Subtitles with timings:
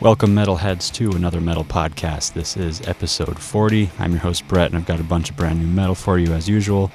[0.00, 2.32] Welcome, metalheads, to another metal podcast.
[2.32, 3.90] This is episode 40.
[3.98, 6.32] I'm your host, Brett, and I've got a bunch of brand new metal for you
[6.32, 6.90] as usual.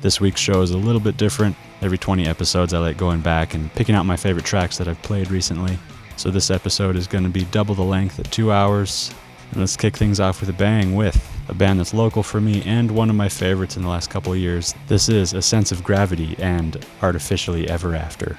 [0.00, 1.54] This week's show is a little bit different.
[1.82, 5.02] Every 20 episodes, I like going back and picking out my favorite tracks that I've
[5.02, 5.78] played recently.
[6.16, 9.12] So this episode is going to be double the length at two hours.
[9.50, 12.62] And let's kick things off with a bang with a band that's local for me
[12.62, 14.74] and one of my favorites in the last couple years.
[14.88, 18.38] This is A Sense of Gravity and Artificially Ever After.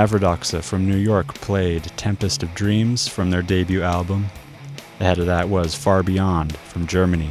[0.00, 4.30] Mavradoxa from New York played Tempest of Dreams from their debut album.
[4.98, 7.28] Ahead of that was Far Beyond from Germany,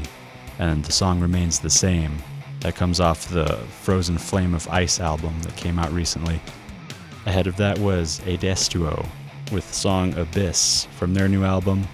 [0.60, 2.20] and the song remains the same.
[2.60, 6.40] That comes off the Frozen Flame of Ice album that came out recently.
[7.26, 9.04] Ahead of that was Adestuo
[9.52, 11.88] with the song Abyss from their new album.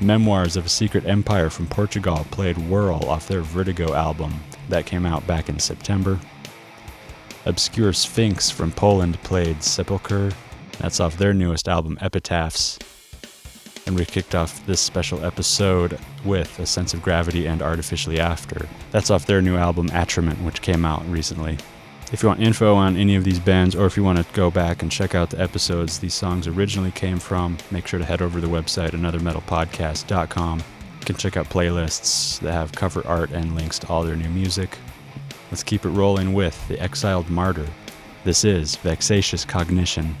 [0.00, 5.06] Memoirs of a Secret Empire from Portugal played Whirl off their Vertigo album that came
[5.06, 6.18] out back in September.
[7.48, 10.30] Obscure Sphinx from Poland played Sepulchre.
[10.80, 12.78] That's off their newest album, Epitaphs.
[13.86, 18.68] And we kicked off this special episode with A Sense of Gravity and Artificially After.
[18.90, 21.56] That's off their new album, Atrament, which came out recently.
[22.12, 24.50] If you want info on any of these bands, or if you want to go
[24.50, 28.20] back and check out the episodes these songs originally came from, make sure to head
[28.20, 30.58] over to the website, anothermetalpodcast.com.
[30.58, 34.28] You can check out playlists that have cover art and links to all their new
[34.28, 34.76] music.
[35.50, 37.66] Let's keep it rolling with The Exiled Martyr.
[38.22, 40.14] This is Vexatious Cognition.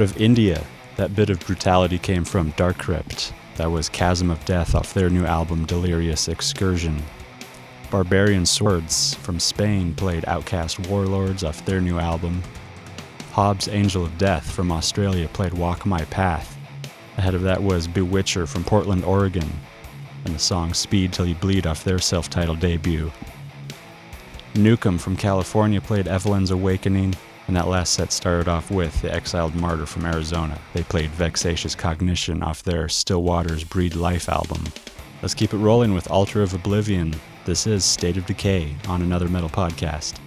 [0.00, 0.64] Out of India,
[0.96, 3.34] that bit of brutality came from Dark Crypt.
[3.56, 7.02] That was Chasm of Death off their new album Delirious Excursion.
[7.90, 12.42] Barbarian Swords from Spain played Outcast Warlords off their new album.
[13.32, 16.56] Hobbs Angel of Death from Australia played Walk My Path.
[17.18, 19.50] Ahead of that was Bewitcher from Portland, Oregon,
[20.24, 23.12] and the song Speed Till You Bleed off their self titled debut.
[24.54, 27.16] Nukem from California played Evelyn's Awakening,
[27.50, 30.56] and that last set started off with The Exiled Martyr from Arizona.
[30.72, 34.62] They played Vexatious Cognition off their Still Waters Breed Life album.
[35.20, 37.12] Let's keep it rolling with Altar of Oblivion.
[37.46, 40.20] This is State of Decay on another metal podcast.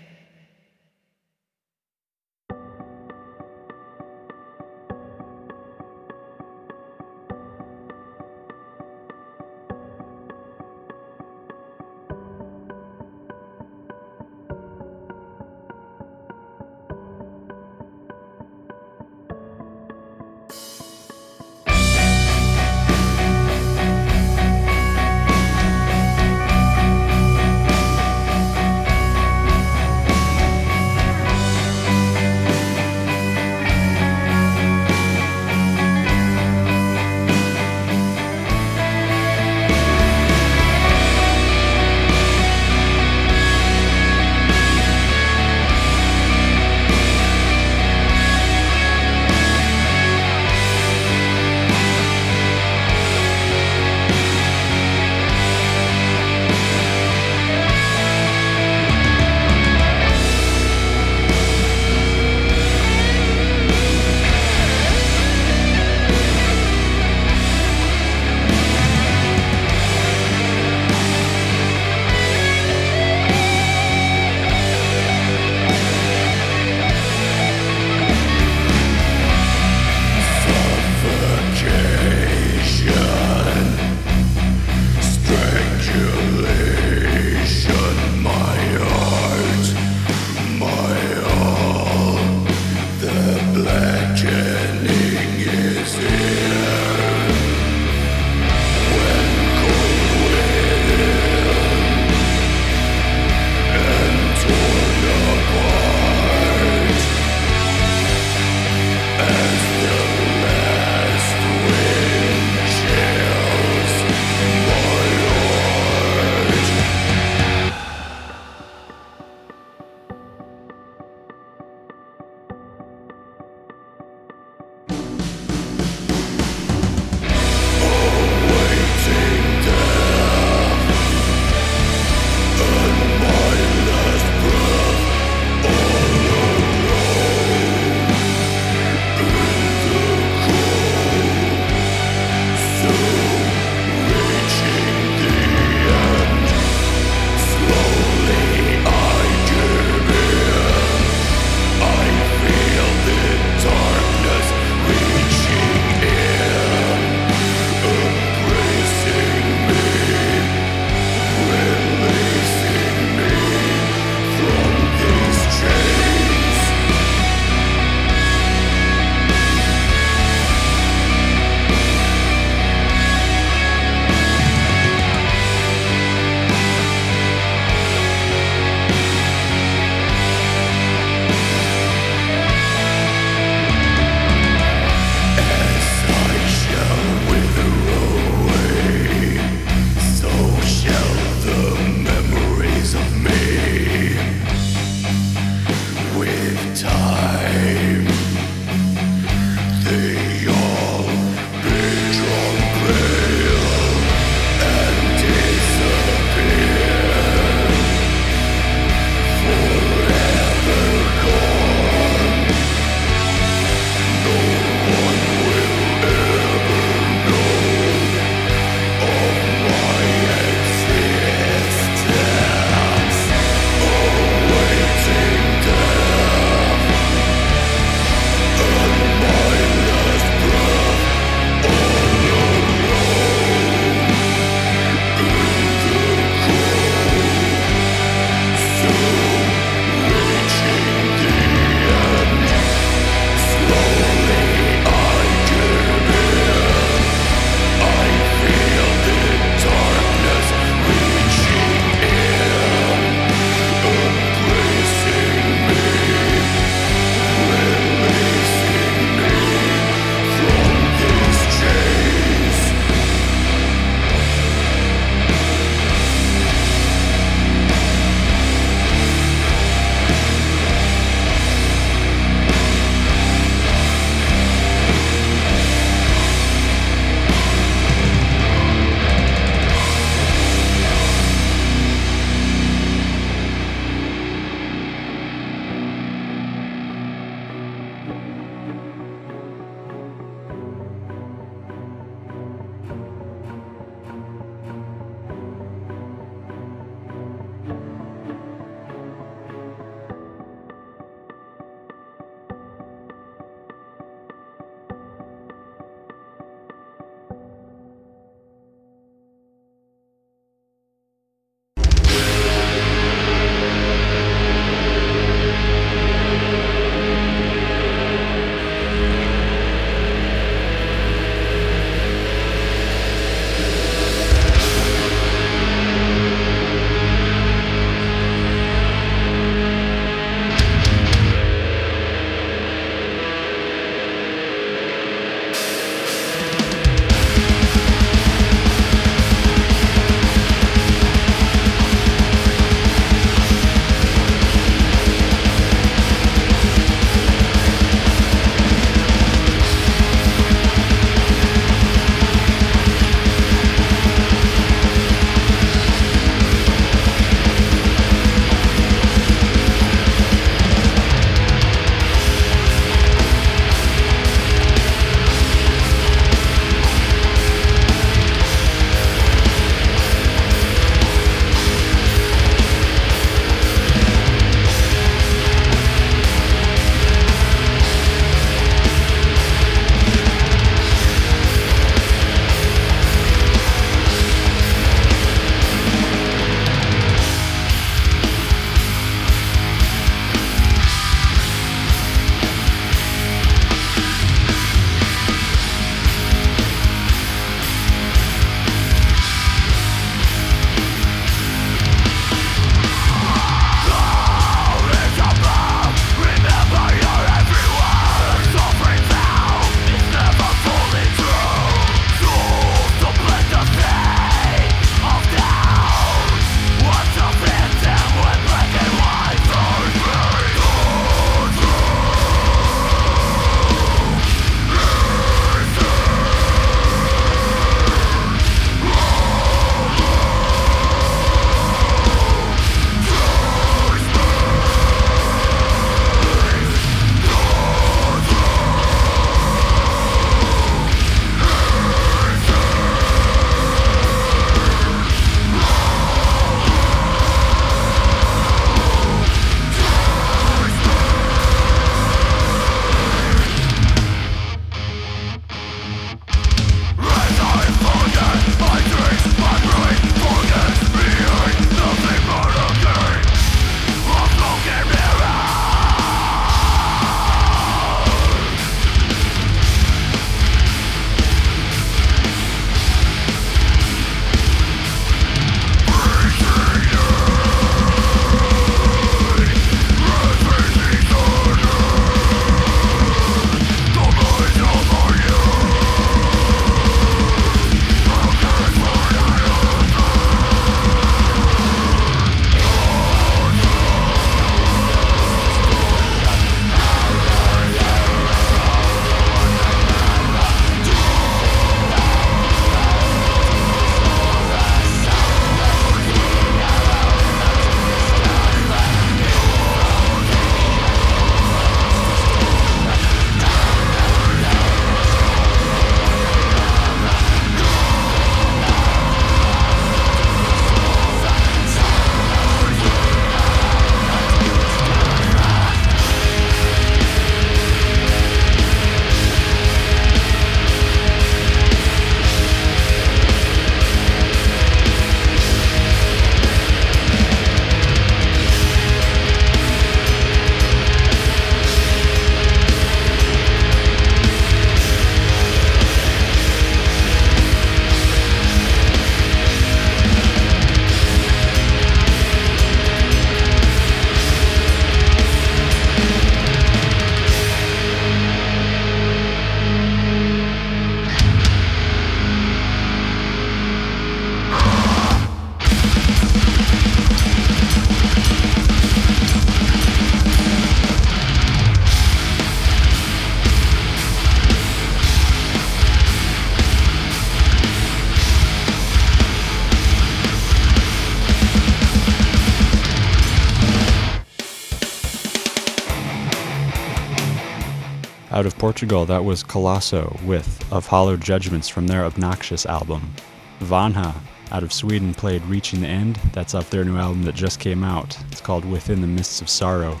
[588.64, 593.12] Portugal, that was Colosso with Of Hollow Judgments from their Obnoxious album.
[593.60, 594.14] Vanha,
[594.52, 596.18] out of Sweden, played Reaching the End.
[596.32, 598.16] That's off their new album that just came out.
[598.32, 600.00] It's called Within the Mists of Sorrow.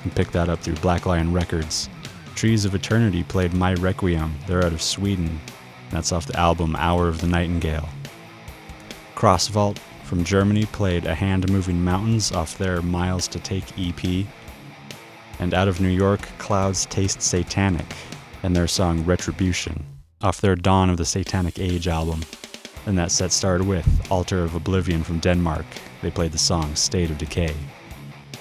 [0.00, 1.90] Can pick that up through Black Lion Records.
[2.34, 4.34] Trees of Eternity played My Requiem.
[4.46, 5.38] They're out of Sweden.
[5.90, 7.90] That's off the album Hour of the Nightingale.
[9.16, 14.26] Crossvault from Germany played A Hand Moving Mountains off their Miles to Take EP.
[15.38, 17.94] And out of New York, Clouds Taste Satanic
[18.42, 19.84] and their song Retribution
[20.20, 22.22] off their Dawn of the Satanic Age album.
[22.86, 25.66] And that set started with Altar of Oblivion from Denmark.
[26.02, 27.54] They played the song State of Decay.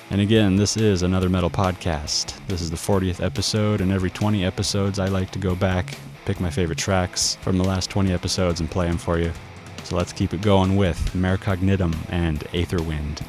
[0.10, 2.34] And again, this is another metal podcast.
[2.48, 6.40] This is the 40th episode, and every 20 episodes, I like to go back, pick
[6.40, 9.34] my favorite tracks from the last 20 episodes, and play them for you.
[9.84, 13.22] So let's keep it going with Mare Cognitum and Aetherwind.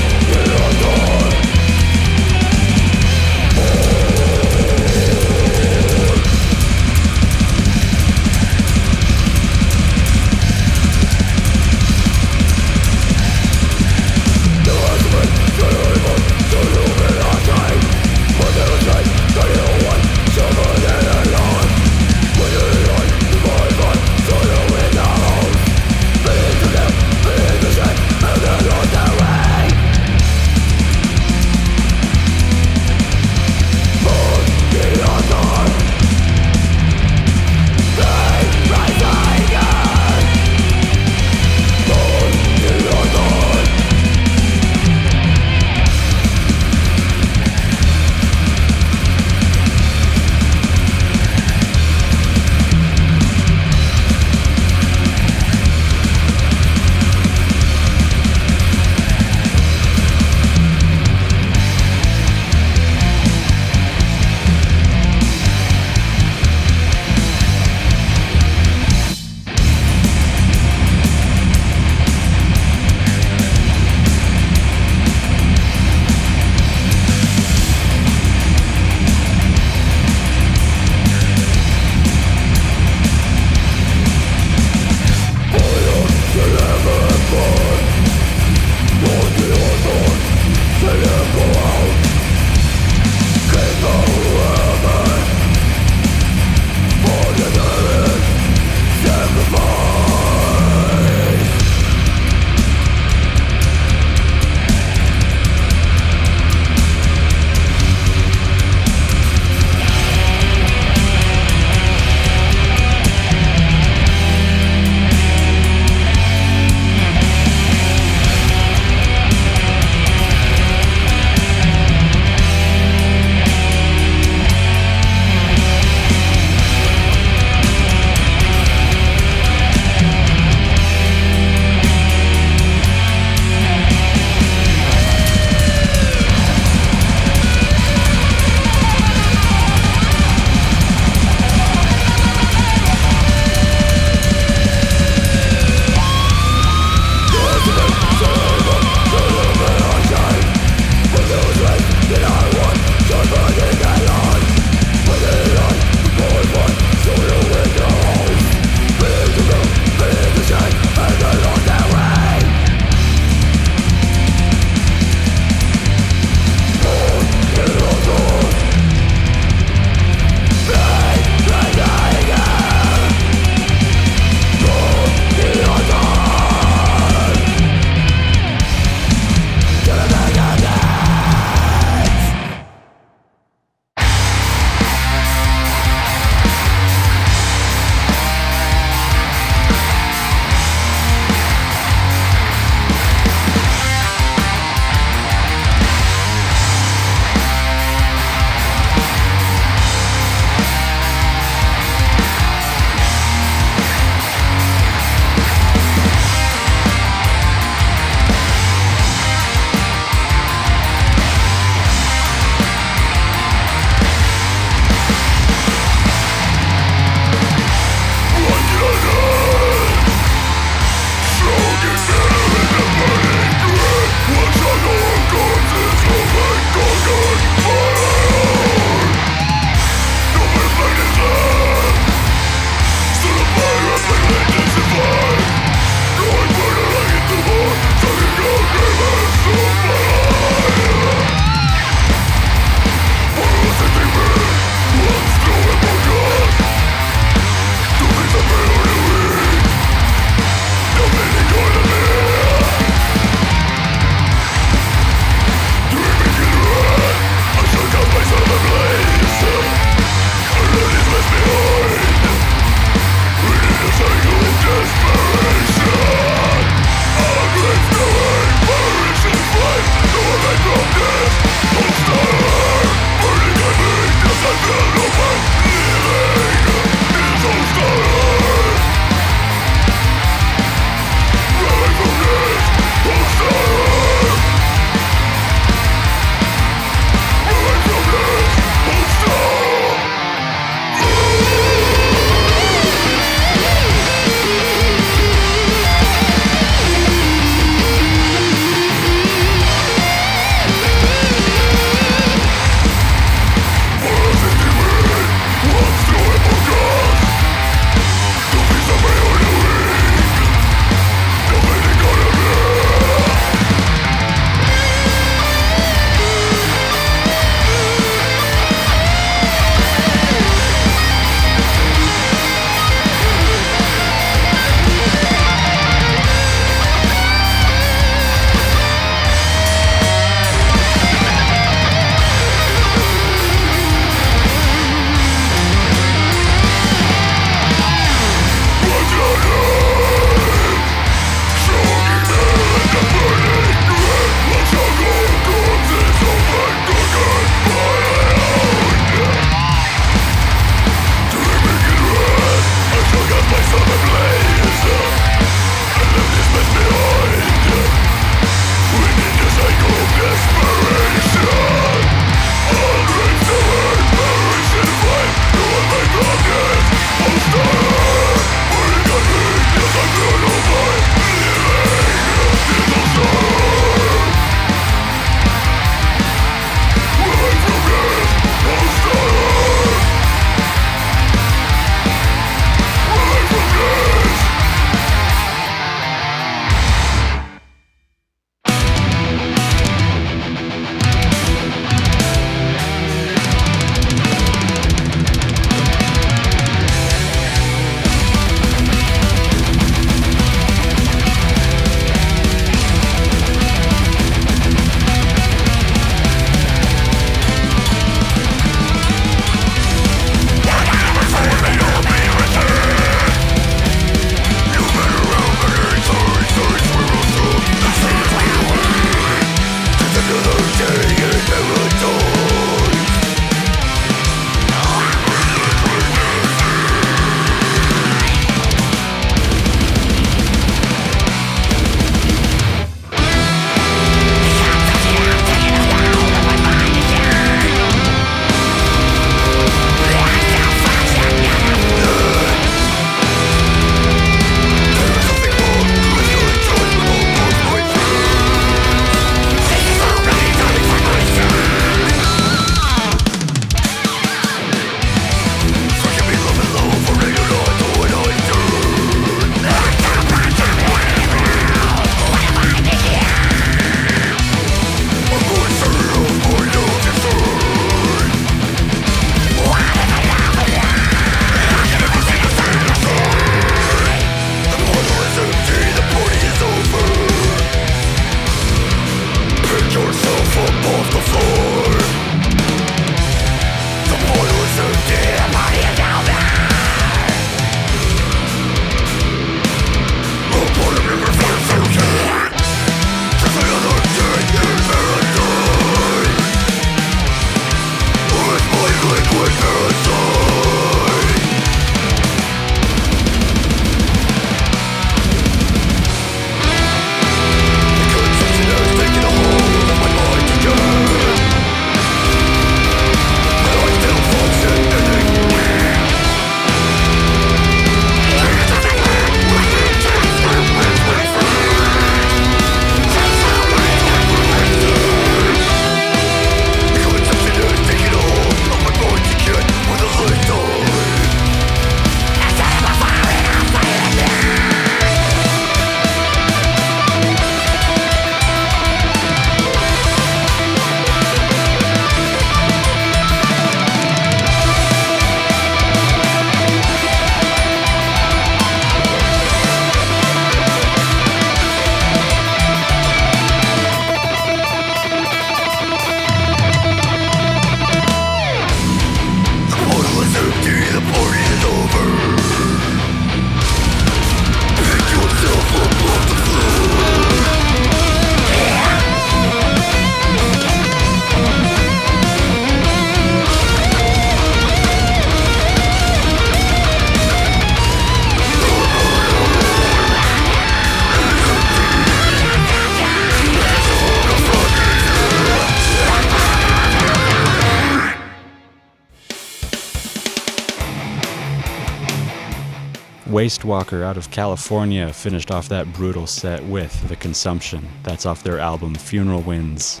[593.52, 597.86] Wastewalker out of California finished off that brutal set with The Consumption.
[598.02, 600.00] That's off their album Funeral Winds.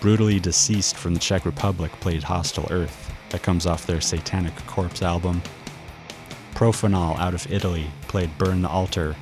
[0.00, 3.14] Brutally Deceased from the Czech Republic played Hostile Earth.
[3.30, 5.40] That comes off their Satanic Corpse album.
[6.54, 9.14] Profanol out of Italy played Burn the Altar.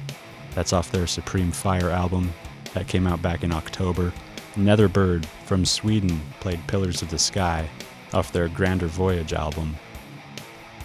[0.55, 2.33] That's off their Supreme Fire album.
[2.73, 4.15] That came out back in October.
[4.57, 7.69] Netherbird from Sweden played Pillars of the Sky
[8.15, 9.77] off their Grander Voyage album.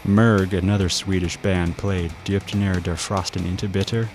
[0.08, 4.08] Merg, another Swedish band, played Dyptener der Frosten inte bitter.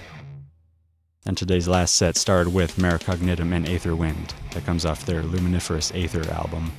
[1.26, 4.32] And today's last set started with Mare Cognitum and Aetherwind.
[4.52, 6.72] That comes off their Luminiferous Aether album.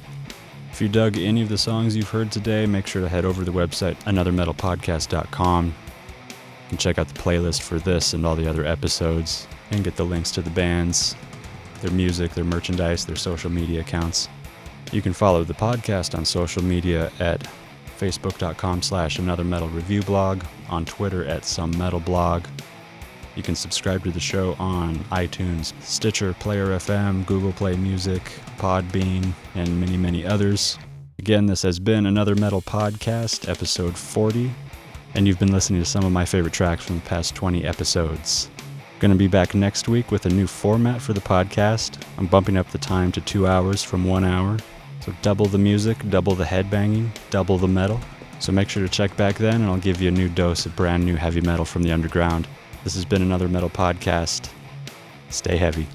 [0.72, 3.46] If you dug any of the songs you've heard today, make sure to head over
[3.46, 5.76] to the website anothermetalpodcast.com
[6.72, 10.04] and check out the playlist for this and all the other episodes and get the
[10.04, 11.16] links to the bands,
[11.82, 14.28] their music, their merchandise, their social media accounts.
[14.92, 17.48] You can follow the podcast on social media at
[17.98, 22.46] facebook.com slash another metal review blog, on Twitter at some metal blog.
[23.36, 28.22] You can subscribe to the show on iTunes, Stitcher, Player FM, Google Play Music,
[28.58, 30.78] Podbean, and many, many others.
[31.20, 34.52] Again, this has been another metal podcast, episode 40,
[35.16, 38.50] and you've been listening to some of my favorite tracks from the past 20 episodes.
[39.00, 42.02] Going to be back next week with a new format for the podcast.
[42.18, 44.58] I'm bumping up the time to two hours from one hour.
[45.04, 48.00] So double the music, double the headbanging, double the metal.
[48.40, 50.78] So make sure to check back then, and I'll give you a new dose of
[50.78, 52.48] brand new heavy metal from the underground.
[52.86, 54.50] This has been another metal podcast.
[55.28, 55.88] Stay heavy.